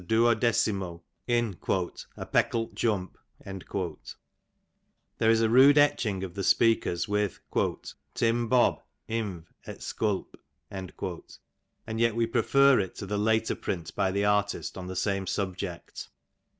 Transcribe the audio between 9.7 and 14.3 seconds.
sculp. ;^' and yet we prefer it to the later print by the